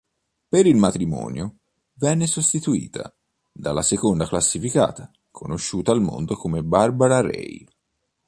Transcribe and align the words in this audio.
Per 0.49 0.65
il 0.65 0.77
matrimonio 0.77 1.57
venne 1.99 2.25
sostituita 2.25 3.15
dalla 3.51 3.83
seconda 3.83 4.25
classificata, 4.27 5.11
conosciuta 5.29 5.91
al 5.91 6.01
mondo 6.01 6.33
come 6.35 6.63
Bárbara 6.63 7.21
Rey. 7.21 7.63